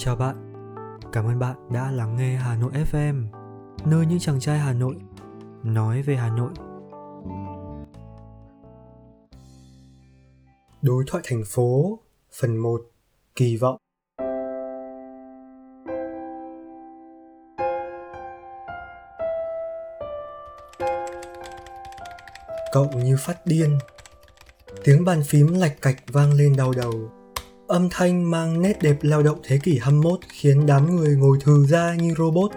[0.00, 0.36] Chào bạn,
[1.12, 3.24] cảm ơn bạn đã lắng nghe Hà Nội FM,
[3.84, 4.96] nơi những chàng trai Hà Nội
[5.62, 6.50] nói về Hà Nội.
[10.82, 11.98] Đối thoại thành phố,
[12.40, 12.80] phần 1,
[13.34, 13.76] kỳ vọng.
[22.72, 23.78] Cậu như phát điên.
[24.84, 27.10] Tiếng bàn phím lạch cạch vang lên đau đầu
[27.68, 31.66] Âm thanh mang nét đẹp lao động thế kỷ 21 khiến đám người ngồi thừ
[31.66, 32.50] ra như robot,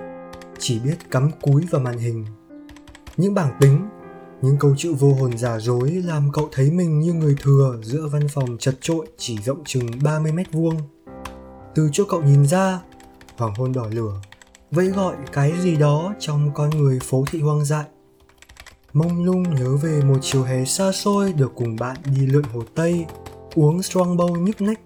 [0.59, 2.26] chỉ biết cắm cúi vào màn hình.
[3.18, 3.90] Những bảng tính,
[4.41, 8.08] những câu chữ vô hồn giả dối làm cậu thấy mình như người thừa giữa
[8.08, 10.76] văn phòng chật trội chỉ rộng chừng 30 mét vuông.
[11.76, 12.80] Từ chỗ cậu nhìn ra,
[13.38, 14.21] hoàng hôn đỏ lửa,
[14.71, 17.85] vẫy gọi cái gì đó trong con người phố thị hoang dại.
[18.93, 22.63] Mông lung nhớ về một chiều hè xa xôi được cùng bạn đi lượn hồ
[22.76, 23.05] Tây,
[23.55, 24.80] uống Strongbow nhức nách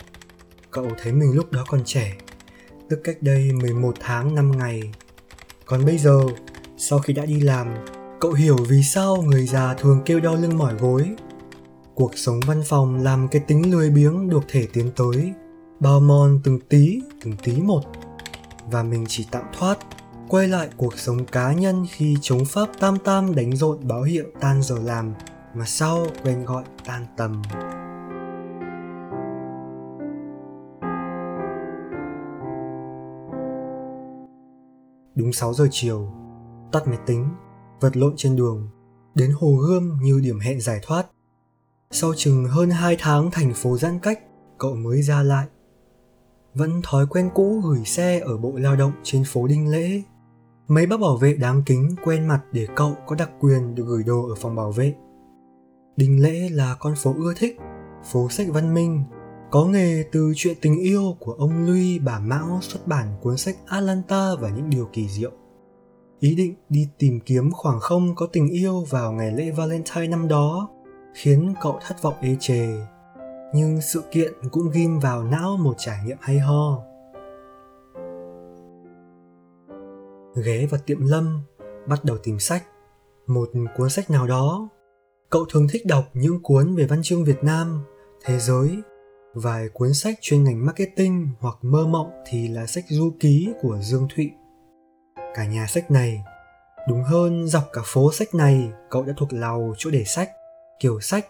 [0.75, 2.13] cậu thấy mình lúc đó còn trẻ,
[2.89, 4.91] tức cách đây 11 tháng 5 ngày.
[5.65, 6.19] Còn bây giờ,
[6.77, 7.67] sau khi đã đi làm,
[8.19, 11.09] cậu hiểu vì sao người già thường kêu đau lưng mỏi gối.
[11.93, 15.33] Cuộc sống văn phòng làm cái tính lười biếng được thể tiến tới,
[15.79, 17.81] bao mòn từng tí, từng tí một.
[18.71, 19.77] Và mình chỉ tạm thoát,
[20.29, 24.25] quay lại cuộc sống cá nhân khi chống pháp tam tam đánh rộn báo hiệu
[24.39, 25.13] tan giờ làm,
[25.53, 27.41] mà sau quen gọi tan tầm.
[35.15, 36.07] Đúng 6 giờ chiều,
[36.71, 37.29] tắt máy tính,
[37.79, 38.69] vật lộn trên đường,
[39.15, 41.07] đến Hồ Gươm như điểm hẹn giải thoát.
[41.91, 44.19] Sau chừng hơn 2 tháng thành phố giãn cách,
[44.57, 45.47] cậu mới ra lại.
[46.53, 50.01] Vẫn thói quen cũ gửi xe ở bộ lao động trên phố Đinh Lễ.
[50.67, 54.03] Mấy bác bảo vệ đáng kính quen mặt để cậu có đặc quyền được gửi
[54.03, 54.95] đồ ở phòng bảo vệ.
[55.97, 57.57] Đinh Lễ là con phố ưa thích,
[58.03, 59.03] phố sách văn minh,
[59.51, 63.55] có nghề từ chuyện tình yêu của ông Louis bà Mão xuất bản cuốn sách
[63.65, 65.31] Atlanta và những điều kỳ diệu.
[66.19, 70.27] Ý định đi tìm kiếm khoảng không có tình yêu vào ngày lễ Valentine năm
[70.27, 70.69] đó
[71.13, 72.67] khiến cậu thất vọng ê chề.
[73.53, 76.83] Nhưng sự kiện cũng ghim vào não một trải nghiệm hay ho.
[80.43, 81.41] Ghé vào tiệm lâm,
[81.87, 82.63] bắt đầu tìm sách.
[83.27, 84.69] Một cuốn sách nào đó.
[85.29, 87.83] Cậu thường thích đọc những cuốn về văn chương Việt Nam,
[88.25, 88.81] thế giới
[89.35, 93.77] vài cuốn sách chuyên ngành marketing hoặc mơ mộng thì là sách du ký của
[93.81, 94.31] Dương Thụy.
[95.35, 96.23] Cả nhà sách này,
[96.89, 100.29] đúng hơn dọc cả phố sách này cậu đã thuộc lầu chỗ để sách,
[100.79, 101.25] kiểu sách.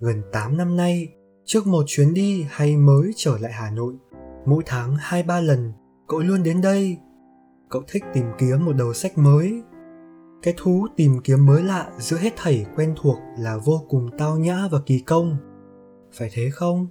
[0.00, 1.08] Gần 8 năm nay,
[1.44, 3.94] trước một chuyến đi hay mới trở lại Hà Nội,
[4.46, 5.72] mỗi tháng 2-3 lần
[6.08, 6.98] cậu luôn đến đây.
[7.70, 9.62] Cậu thích tìm kiếm một đầu sách mới.
[10.42, 14.38] Cái thú tìm kiếm mới lạ giữa hết thảy quen thuộc là vô cùng tao
[14.38, 15.36] nhã và kỳ công.
[16.12, 16.88] Phải thế không?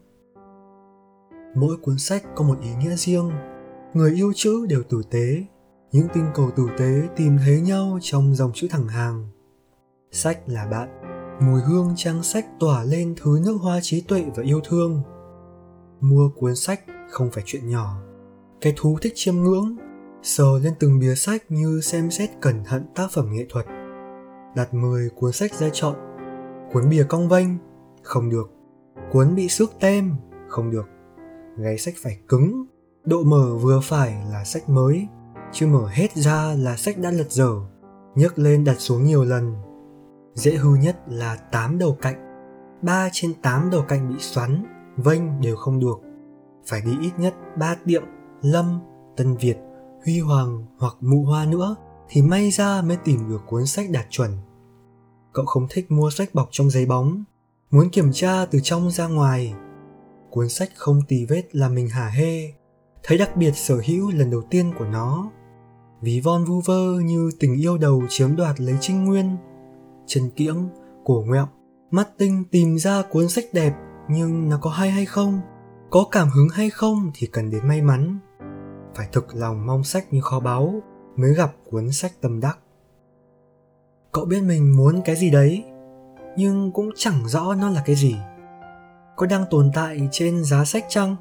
[1.60, 3.32] Mỗi cuốn sách có một ý nghĩa riêng.
[3.94, 5.44] Người yêu chữ đều tử tế.
[5.92, 9.28] Những tinh cầu tử tế tìm thấy nhau trong dòng chữ thẳng hàng.
[10.12, 10.90] Sách là bạn.
[11.42, 15.02] Mùi hương trang sách tỏa lên thứ nước hoa trí tuệ và yêu thương.
[16.02, 18.02] Mua cuốn sách không phải chuyện nhỏ.
[18.62, 19.78] Cái thú thích chiêm ngưỡng.
[20.24, 23.66] Sờ lên từng bìa sách như xem xét cẩn thận tác phẩm nghệ thuật.
[24.56, 25.96] Đặt 10 cuốn sách ra chọn.
[26.74, 27.48] Cuốn bìa cong vênh.
[28.04, 28.52] Không được.
[29.12, 30.16] Cuốn bị xước tem.
[30.48, 30.97] Không được
[31.58, 32.66] gáy sách phải cứng,
[33.06, 35.08] độ mở vừa phải là sách mới,
[35.52, 37.52] chứ mở hết ra là sách đã lật dở,
[38.16, 39.56] nhấc lên đặt xuống nhiều lần.
[40.34, 42.16] Dễ hư nhất là 8 đầu cạnh.
[42.82, 44.64] 3 trên 8 đầu cạnh bị xoắn,
[44.98, 45.96] vênh đều không được.
[46.68, 48.04] Phải đi ít nhất 3 tiệm,
[48.42, 48.80] lâm,
[49.18, 49.58] tân việt,
[50.06, 51.76] huy hoàng hoặc mụ hoa nữa
[52.10, 54.32] thì may ra mới tìm được cuốn sách đạt chuẩn.
[55.34, 57.24] Cậu không thích mua sách bọc trong giấy bóng,
[57.72, 59.54] muốn kiểm tra từ trong ra ngoài
[60.30, 62.54] cuốn sách không tì vết làm mình hả hê.
[63.04, 65.32] Thấy đặc biệt sở hữu lần đầu tiên của nó.
[66.02, 69.38] Ví von vu vơ như tình yêu đầu chiếm đoạt lấy trinh nguyên.
[70.06, 70.70] Chân kiễng,
[71.06, 71.48] cổ ngoẹo
[71.92, 73.74] mắt tinh tìm ra cuốn sách đẹp,
[74.10, 75.42] nhưng nó có hay hay không?
[75.90, 78.20] Có cảm hứng hay không thì cần đến may mắn.
[78.96, 80.82] Phải thực lòng mong sách như kho báu
[81.16, 82.60] mới gặp cuốn sách tâm đắc.
[84.12, 85.64] Cậu biết mình muốn cái gì đấy,
[86.38, 88.16] nhưng cũng chẳng rõ nó là cái gì
[89.18, 91.16] có đang tồn tại trên giá sách chăng?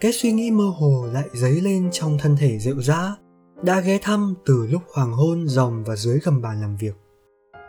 [0.00, 3.16] Cái suy nghĩ mơ hồ lại dấy lên trong thân thể rượu dã
[3.62, 6.94] đã ghé thăm từ lúc hoàng hôn dòng và dưới gầm bàn làm việc.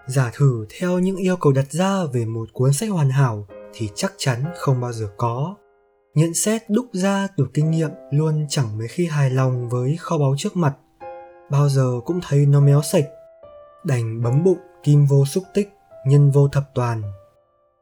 [0.07, 3.89] Giả thử theo những yêu cầu đặt ra về một cuốn sách hoàn hảo thì
[3.95, 5.56] chắc chắn không bao giờ có.
[6.15, 10.18] Nhận xét đúc ra từ kinh nghiệm luôn chẳng mấy khi hài lòng với kho
[10.18, 10.74] báu trước mặt.
[11.51, 13.06] Bao giờ cũng thấy nó méo sạch,
[13.83, 15.69] đành bấm bụng kim vô xúc tích,
[16.07, 17.01] nhân vô thập toàn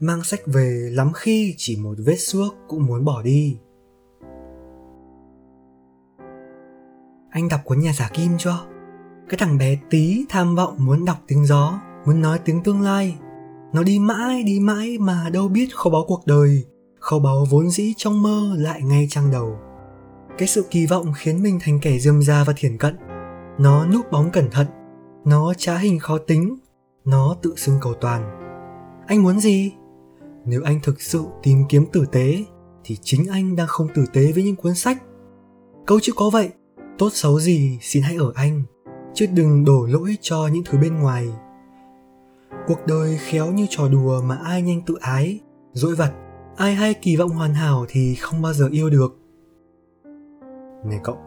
[0.02, 3.58] mang sách về lắm khi chỉ một vết xước cũng muốn bỏ đi
[7.32, 8.60] anh đọc cuốn nhà giả kim chưa?
[9.30, 13.18] Cái thằng bé tí tham vọng muốn đọc tiếng gió, muốn nói tiếng tương lai.
[13.74, 16.64] Nó đi mãi, đi mãi mà đâu biết kho báu cuộc đời,
[17.00, 19.56] kho báu vốn dĩ trong mơ lại ngay trang đầu.
[20.38, 22.98] Cái sự kỳ vọng khiến mình thành kẻ dườm ra và thiển cận.
[23.60, 24.68] Nó núp bóng cẩn thận,
[25.26, 26.58] nó trá hình khó tính,
[27.06, 28.38] nó tự xưng cầu toàn.
[29.08, 29.72] Anh muốn gì?
[30.46, 32.46] Nếu anh thực sự tìm kiếm tử tế
[32.84, 35.04] thì chính anh đang không tử tế với những cuốn sách.
[35.86, 36.50] Câu chữ có vậy,
[36.98, 38.64] tốt xấu gì xin hãy ở anh,
[39.14, 41.30] chứ đừng đổ lỗi cho những thứ bên ngoài.
[42.68, 45.40] Cuộc đời khéo như trò đùa mà ai nhanh tự ái,
[45.74, 46.14] dỗi vặt,
[46.58, 49.18] ai hay kỳ vọng hoàn hảo thì không bao giờ yêu được.
[50.86, 51.18] Này cậu,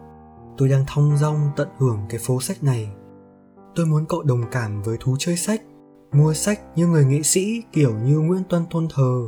[0.57, 2.89] tôi đang thong dong tận hưởng cái phố sách này.
[3.75, 5.61] Tôi muốn cậu đồng cảm với thú chơi sách,
[6.15, 9.27] mua sách như người nghệ sĩ kiểu như Nguyễn Tuân Tôn Thờ.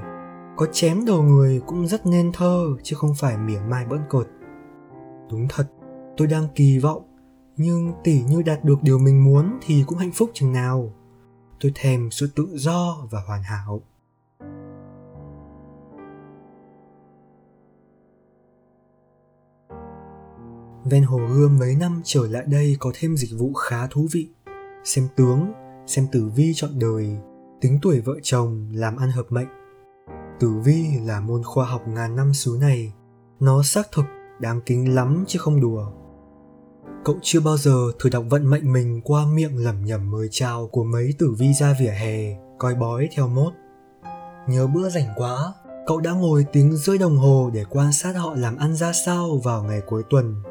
[0.55, 4.27] Có chém đầu người cũng rất nên thơ chứ không phải mỉa mai bỡn cợt.
[5.31, 5.67] Đúng thật,
[6.17, 7.03] tôi đang kỳ vọng,
[7.57, 10.93] nhưng tỉ như đạt được điều mình muốn thì cũng hạnh phúc chừng nào.
[11.59, 13.81] Tôi thèm sự tự do và hoàn hảo.
[20.85, 24.29] Ven hồ Gươm mấy năm trở lại đây có thêm dịch vụ khá thú vị.
[24.83, 25.53] Xem tướng,
[25.87, 27.17] xem tử vi chọn đời,
[27.61, 29.47] tính tuổi vợ chồng làm ăn hợp mệnh.
[30.39, 32.93] Tử vi là môn khoa học ngàn năm xứ này,
[33.39, 34.05] nó xác thực,
[34.39, 35.87] đáng kính lắm chứ không đùa.
[37.05, 40.67] Cậu chưa bao giờ thử đọc vận mệnh mình qua miệng lẩm nhẩm mời chào
[40.67, 43.53] của mấy tử vi ra vỉa hè, coi bói theo mốt.
[44.47, 45.53] Nhớ bữa rảnh quá,
[45.87, 49.41] cậu đã ngồi tiếng rưỡi đồng hồ để quan sát họ làm ăn ra sao
[49.43, 50.43] vào ngày cuối tuần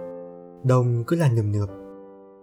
[0.64, 1.68] Đồng cứ là nườm nượp.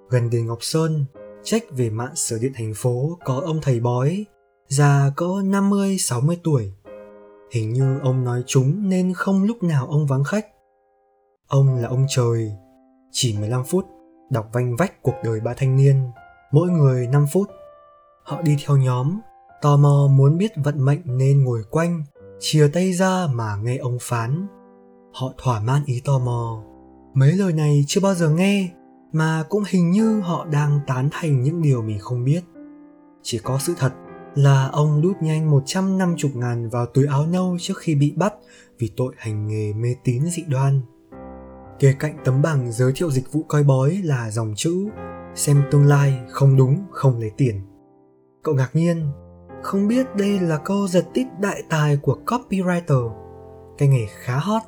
[0.10, 1.06] Gần đền Ngọc Sơn,
[1.44, 4.26] trách về mạng sở điện thành phố có ông thầy bói,
[4.68, 6.74] già cỡ 50-60 tuổi.
[7.52, 10.48] Hình như ông nói chúng nên không lúc nào ông vắng khách.
[11.48, 12.52] Ông là ông trời,
[13.12, 13.86] chỉ 15 phút,
[14.30, 16.12] đọc vanh vách cuộc đời ba thanh niên,
[16.52, 17.50] mỗi người 5 phút.
[18.24, 19.20] Họ đi theo nhóm,
[19.62, 22.04] tò mò muốn biết vận mệnh nên ngồi quanh,
[22.40, 24.48] chia tay ra mà nghe ông phán.
[25.14, 26.64] Họ thỏa mãn ý tò mò,
[27.14, 28.70] mấy lời này chưa bao giờ nghe
[29.14, 32.42] mà cũng hình như họ đang tán thành những điều mình không biết
[33.22, 33.94] chỉ có sự thật
[34.36, 38.34] là ông đút nhanh 150 ngàn vào túi áo nâu trước khi bị bắt
[38.80, 40.82] vì tội hành nghề mê tín dị đoan.
[41.80, 44.90] Kề cạnh tấm bảng giới thiệu dịch vụ coi bói là dòng chữ
[45.36, 47.62] xem tương lai không đúng không lấy tiền.
[48.44, 49.12] Cậu ngạc nhiên,
[49.64, 53.12] không biết đây là câu giật tít đại tài của copywriter,
[53.78, 54.62] cái nghề khá hot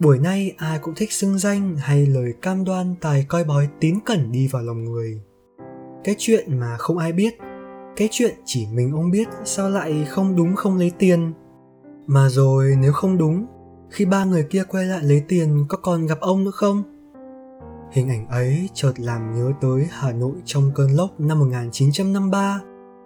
[0.00, 3.98] Buổi nay ai cũng thích xưng danh hay lời cam đoan tài coi bói tín
[4.04, 5.20] cẩn đi vào lòng người.
[6.04, 7.38] Cái chuyện mà không ai biết,
[7.96, 11.32] cái chuyện chỉ mình ông biết sao lại không đúng không lấy tiền.
[12.06, 13.46] Mà rồi nếu không đúng,
[13.90, 16.82] khi ba người kia quay lại lấy tiền có còn gặp ông nữa không?
[17.92, 22.60] Hình ảnh ấy chợt làm nhớ tới Hà Nội trong cơn lốc năm 1953,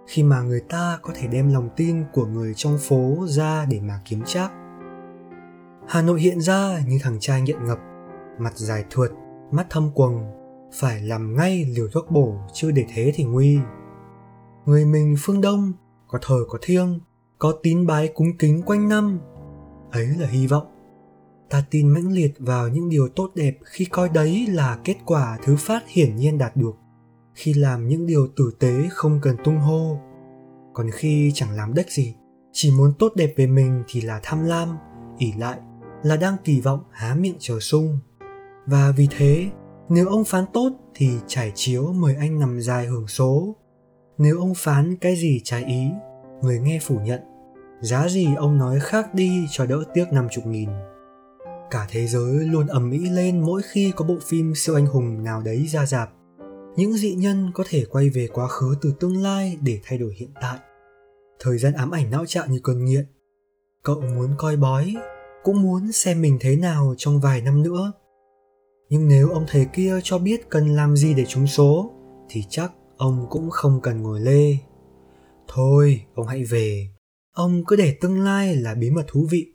[0.07, 3.81] khi mà người ta có thể đem lòng tin của người trong phố ra để
[3.81, 4.51] mà kiếm chắc
[5.89, 7.79] Hà Nội hiện ra như thằng trai nghiện ngập,
[8.39, 9.11] mặt dài thượt,
[9.51, 10.25] mắt thâm quầng,
[10.73, 13.59] phải làm ngay liều thuốc bổ chứ để thế thì nguy.
[14.67, 15.73] Người mình phương Đông,
[16.09, 17.01] có thờ có thiêng,
[17.39, 19.21] có tín bái cúng kính quanh năm.
[19.91, 20.67] Ấy là hy vọng.
[21.51, 25.39] Ta tin mãnh liệt vào những điều tốt đẹp khi coi đấy là kết quả
[25.45, 26.75] thứ phát hiển nhiên đạt được.
[27.35, 29.99] Khi làm những điều tử tế không cần tung hô.
[30.73, 32.15] Còn khi chẳng làm đếch gì,
[32.53, 34.77] chỉ muốn tốt đẹp về mình thì là tham lam,
[35.19, 35.59] ỉ lại
[36.03, 37.99] là đang kỳ vọng há miệng chờ sung.
[38.67, 39.51] Và vì thế,
[39.89, 43.57] nếu ông phán tốt thì trải chiếu mời anh nằm dài hưởng số.
[44.19, 45.85] Nếu ông phán cái gì trái ý,
[46.43, 47.21] người nghe phủ nhận.
[47.81, 50.69] Giá gì ông nói khác đi cho đỡ tiếc năm chục nghìn.
[51.71, 55.25] Cả thế giới luôn ầm ĩ lên mỗi khi có bộ phim siêu anh hùng
[55.25, 56.11] nào đấy ra dạp.
[56.77, 60.15] Những dị nhân có thể quay về quá khứ từ tương lai để thay đổi
[60.17, 60.59] hiện tại.
[61.41, 63.07] Thời gian ám ảnh não trạng như cơn nghiện.
[63.83, 64.95] Cậu muốn coi bói
[65.43, 67.93] cũng muốn xem mình thế nào trong vài năm nữa.
[68.89, 71.91] Nhưng nếu ông thầy kia cho biết cần làm gì để trúng số,
[72.29, 74.57] thì chắc ông cũng không cần ngồi lê.
[75.49, 76.89] Thôi, ông hãy về.
[77.35, 79.47] Ông cứ để tương lai là bí mật thú vị,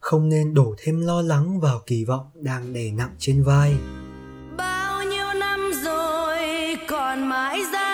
[0.00, 3.74] không nên đổ thêm lo lắng vào kỳ vọng đang đè nặng trên vai.
[4.56, 6.38] Bao nhiêu năm rồi
[6.88, 7.91] còn mãi ra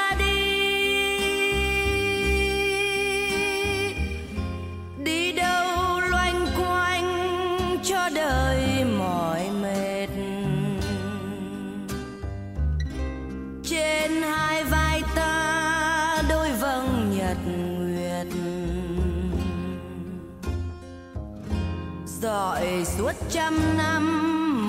[22.22, 24.04] dọi suốt trăm năm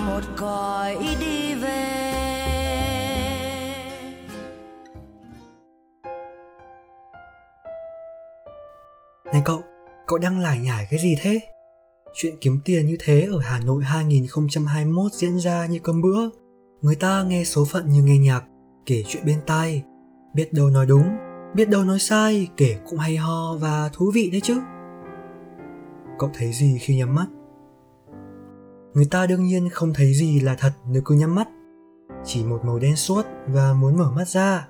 [0.05, 2.09] một cõi đi về
[9.33, 9.61] Này cậu,
[10.07, 11.39] cậu đang lải nhải cái gì thế?
[12.13, 16.29] Chuyện kiếm tiền như thế ở Hà Nội 2021 diễn ra như cơm bữa.
[16.81, 18.43] Người ta nghe số phận như nghe nhạc,
[18.85, 19.83] kể chuyện bên tai.
[20.33, 21.09] Biết đâu nói đúng,
[21.55, 24.59] biết đâu nói sai, kể cũng hay ho và thú vị đấy chứ.
[26.19, 27.25] Cậu thấy gì khi nhắm mắt?
[28.93, 31.47] Người ta đương nhiên không thấy gì là thật nếu cứ nhắm mắt.
[32.23, 34.67] Chỉ một màu đen suốt và muốn mở mắt ra.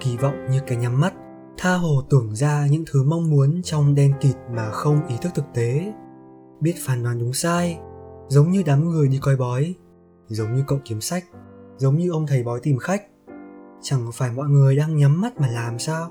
[0.00, 1.14] Kỳ vọng như cái nhắm mắt,
[1.58, 5.32] tha hồ tưởng ra những thứ mong muốn trong đen kịt mà không ý thức
[5.34, 5.92] thực tế
[6.60, 7.78] biết phán đoán đúng sai,
[8.28, 9.74] giống như đám người đi coi bói,
[10.26, 11.24] giống như cậu kiếm sách,
[11.76, 13.02] giống như ông thầy bói tìm khách
[13.82, 16.10] chẳng phải mọi người đang nhắm mắt mà làm sao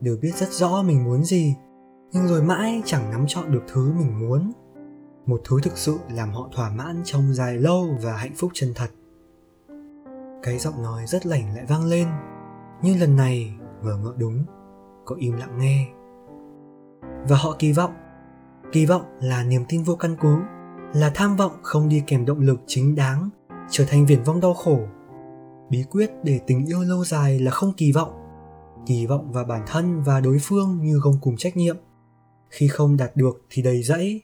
[0.00, 1.54] đều biết rất rõ mình muốn gì,
[2.12, 4.52] nhưng rồi mãi chẳng nắm chọn được thứ mình muốn
[5.28, 8.72] một thứ thực sự làm họ thỏa mãn trong dài lâu và hạnh phúc chân
[8.74, 8.88] thật.
[10.42, 12.08] Cái giọng nói rất lảnh lại vang lên,
[12.82, 14.44] nhưng lần này vừa ngỡ đúng
[15.06, 15.88] cậu im lặng nghe.
[17.28, 17.92] Và họ kỳ vọng
[18.72, 20.36] kỳ vọng là niềm tin vô căn cứ,
[20.94, 23.30] là tham vọng không đi kèm động lực chính đáng,
[23.70, 24.80] trở thành viển vong đau khổ.
[25.70, 28.24] Bí quyết để tình yêu lâu dài là không kỳ vọng
[28.86, 31.76] kỳ vọng vào bản thân và đối phương như gông cùng trách nhiệm.
[32.50, 34.22] Khi không đạt được thì đầy dẫy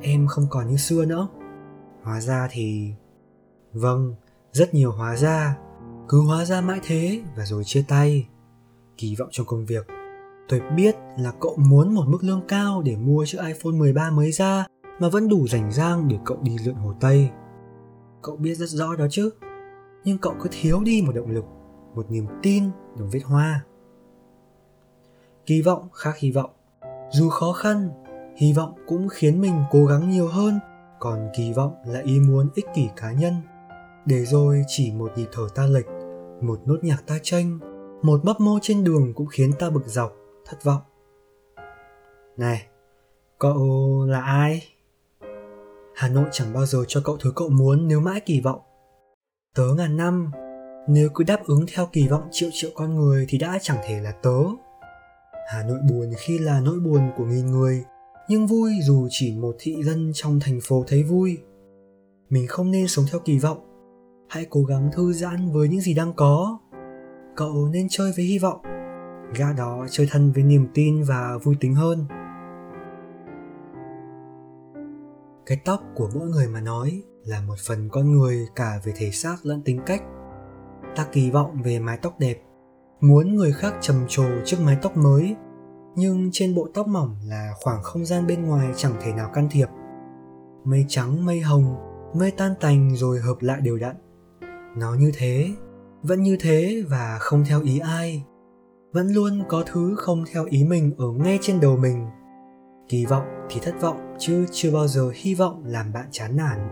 [0.00, 1.28] em không còn như xưa nữa
[2.02, 2.94] hóa ra thì
[3.72, 4.14] vâng
[4.52, 5.58] rất nhiều hóa ra
[6.08, 8.28] cứ hóa ra mãi thế và rồi chia tay
[8.96, 9.86] kỳ vọng trong công việc
[10.48, 14.32] Tôi biết là cậu muốn một mức lương cao để mua chiếc iPhone 13 mới
[14.32, 14.66] ra
[14.98, 17.30] mà vẫn đủ rảnh rang để cậu đi lượn Hồ Tây.
[18.22, 19.30] Cậu biết rất rõ đó chứ,
[20.04, 21.44] nhưng cậu cứ thiếu đi một động lực,
[21.94, 22.64] một niềm tin
[22.98, 23.64] đồng viết hoa.
[25.46, 26.50] Kỳ vọng khác hy vọng.
[27.12, 27.90] Dù khó khăn,
[28.36, 30.60] hy vọng cũng khiến mình cố gắng nhiều hơn,
[30.98, 33.34] còn kỳ vọng là ý muốn ích kỷ cá nhân.
[34.06, 35.86] Để rồi chỉ một nhịp thở ta lệch,
[36.40, 37.58] một nốt nhạc ta tranh,
[38.02, 40.12] một bắp mô trên đường cũng khiến ta bực dọc
[40.46, 40.82] thất vọng.
[42.36, 42.66] Này
[43.38, 44.62] cậu là ai?
[45.94, 48.60] Hà nội chẳng bao giờ cho cậu thứ cậu muốn nếu mãi kỳ vọng.
[49.54, 50.32] Tớ ngàn năm
[50.88, 54.00] nếu cứ đáp ứng theo kỳ vọng triệu triệu con người thì đã chẳng thể
[54.00, 54.38] là tớ.
[55.52, 57.84] Hà nội buồn khi là nỗi buồn của nghìn người
[58.32, 61.38] nhưng vui dù chỉ một thị dân trong thành phố thấy vui.
[62.28, 63.58] Mình không nên sống theo kỳ vọng.
[64.28, 66.58] Hãy cố gắng thư giãn với những gì đang có.
[67.36, 68.60] Cậu nên chơi với hy vọng.
[69.36, 72.04] Gã đó chơi thân với niềm tin và vui tính hơn.
[75.46, 79.10] Cái tóc của mỗi người mà nói là một phần con người cả về thể
[79.10, 80.02] xác lẫn tính cách.
[80.96, 82.42] Ta kỳ vọng về mái tóc đẹp.
[83.00, 85.36] Muốn người khác trầm trồ trước mái tóc mới
[85.96, 89.48] nhưng trên bộ tóc mỏng là khoảng không gian bên ngoài chẳng thể nào can
[89.50, 89.68] thiệp.
[90.64, 91.74] Mây trắng, mây hồng,
[92.14, 93.96] mây tan tành rồi hợp lại đều đặn.
[94.76, 95.48] Nó như thế,
[96.02, 98.24] vẫn như thế và không theo ý ai.
[98.92, 102.06] Vẫn luôn có thứ không theo ý mình ở ngay trên đầu mình.
[102.88, 106.68] Kỳ vọng thì thất vọng, chứ chưa bao giờ hy vọng làm bạn chán nản.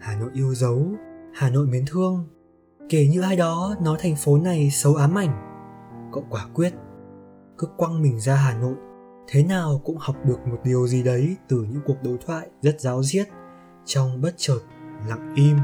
[0.00, 0.86] Hà nội yêu dấu,
[1.34, 2.28] hà nội mến thương.
[2.88, 5.40] Kể như ai đó nói thành phố này xấu ám ảnh.
[6.12, 6.74] Cậu quả quyết
[7.58, 8.74] cứ quăng mình ra hà nội.
[9.28, 12.80] Thế nào cũng học được một điều gì đấy từ những cuộc đối thoại rất
[12.80, 13.28] giáo diết
[13.84, 14.60] trong bất chợt
[15.08, 15.56] lặng im.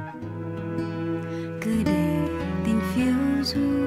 [1.62, 2.18] Cứ để
[2.64, 3.79] tình phiêu du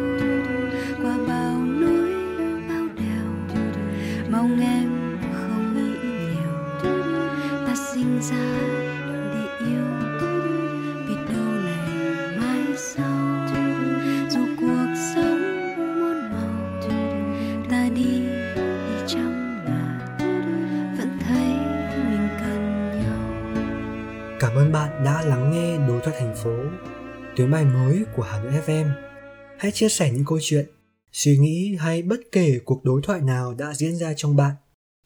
[24.43, 26.55] Cảm ơn bạn đã lắng nghe đối thoại thành phố,
[27.35, 28.91] tuyến bài mới của Hà Nội FM.
[29.59, 30.65] Hãy chia sẻ những câu chuyện
[31.11, 34.55] suy nghĩ hay bất kể cuộc đối thoại nào đã diễn ra trong bạn.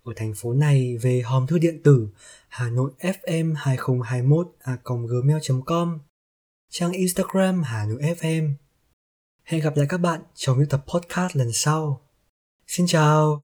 [0.04, 2.08] Ở thành phố này về hòm thư điện tử
[2.48, 4.48] hà nội fm 2021
[4.86, 6.00] gmail.com
[6.70, 8.54] trang instagram hà nội fm
[9.44, 12.02] hẹn gặp lại các bạn trong những tập podcast lần sau.
[12.68, 13.36] Xin chào!